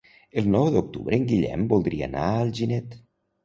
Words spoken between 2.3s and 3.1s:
a Alginet.